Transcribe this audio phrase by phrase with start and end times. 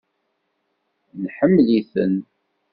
[1.23, 2.15] Neḥemmel-iten.